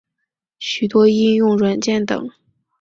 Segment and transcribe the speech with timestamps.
[0.57, 2.31] 许多应用软件等。